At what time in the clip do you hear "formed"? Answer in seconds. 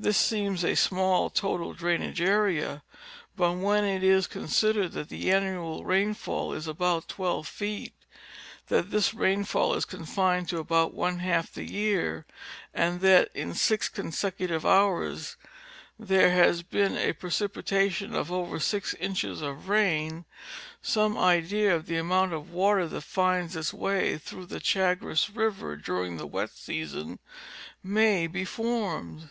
28.44-29.28